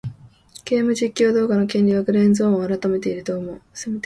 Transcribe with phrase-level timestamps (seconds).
[0.65, 3.61] ゲーム実況動画の権利はグレーゾーンを攻めていると思う。